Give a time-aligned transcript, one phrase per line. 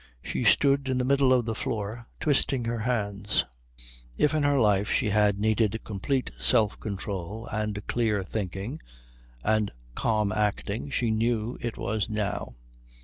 [0.23, 3.45] She stood in the middle of the floor twisting her hands.
[4.17, 8.81] If in her life she had needed complete self control and clear thinking
[9.43, 12.55] and calm acting she knew it was now.